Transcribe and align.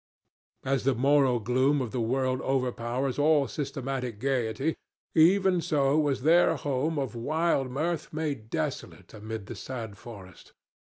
As 0.65 0.83
the 0.83 0.95
moral 0.95 1.39
gloom 1.39 1.79
of 1.79 1.91
the 1.91 2.01
world 2.01 2.41
overpowers 2.41 3.19
all 3.19 3.47
systematic 3.47 4.17
gayety, 4.19 4.75
even 5.13 5.61
so 5.61 5.95
was 5.95 6.23
their 6.23 6.55
home 6.55 6.97
of 6.97 7.13
wild 7.13 7.69
mirth 7.69 8.11
made 8.11 8.49
desolate 8.49 9.13
amid 9.13 9.45
the 9.45 9.53
sad 9.55 9.99
forest. 9.99 10.53